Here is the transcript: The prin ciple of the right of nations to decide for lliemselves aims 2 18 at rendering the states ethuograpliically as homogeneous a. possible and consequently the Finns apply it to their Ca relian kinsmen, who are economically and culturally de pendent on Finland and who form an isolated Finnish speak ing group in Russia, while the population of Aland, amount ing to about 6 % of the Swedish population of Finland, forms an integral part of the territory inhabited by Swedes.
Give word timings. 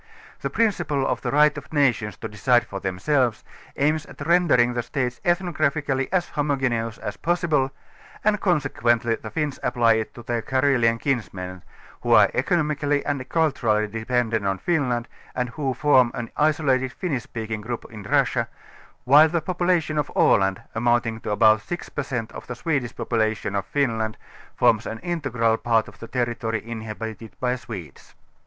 The 0.39 0.49
prin 0.49 0.69
ciple 0.71 1.05
of 1.05 1.21
the 1.21 1.29
right 1.29 1.55
of 1.59 1.71
nations 1.71 2.17
to 2.17 2.27
decide 2.27 2.65
for 2.65 2.81
lliemselves 2.81 3.43
aims 3.77 4.01
2 4.05 4.09
18 4.09 4.09
at 4.09 4.27
rendering 4.27 4.73
the 4.73 4.81
states 4.81 5.21
ethuograpliically 5.23 6.09
as 6.11 6.29
homogeneous 6.29 6.97
a. 7.03 7.11
possible 7.19 7.69
and 8.23 8.41
consequently 8.41 9.13
the 9.13 9.29
Finns 9.29 9.59
apply 9.61 9.93
it 9.97 10.15
to 10.15 10.23
their 10.23 10.41
Ca 10.41 10.61
relian 10.61 10.99
kinsmen, 10.99 11.61
who 12.01 12.13
are 12.13 12.31
economically 12.33 13.05
and 13.05 13.29
culturally 13.29 13.85
de 13.87 14.03
pendent 14.03 14.43
on 14.43 14.57
Finland 14.57 15.07
and 15.35 15.49
who 15.49 15.71
form 15.75 16.09
an 16.15 16.31
isolated 16.35 16.91
Finnish 16.91 17.21
speak 17.25 17.51
ing 17.51 17.61
group 17.61 17.85
in 17.91 18.01
Russia, 18.01 18.47
while 19.05 19.29
the 19.29 19.39
population 19.39 19.99
of 19.99 20.09
Aland, 20.15 20.63
amount 20.73 21.05
ing 21.05 21.19
to 21.21 21.29
about 21.29 21.61
6 21.61 21.89
% 22.11 22.31
of 22.33 22.47
the 22.47 22.55
Swedish 22.55 22.95
population 22.95 23.55
of 23.55 23.67
Finland, 23.67 24.17
forms 24.55 24.87
an 24.87 24.97
integral 25.03 25.57
part 25.57 25.87
of 25.87 25.99
the 25.99 26.07
territory 26.07 26.63
inhabited 26.67 27.35
by 27.39 27.55
Swedes. 27.55 28.15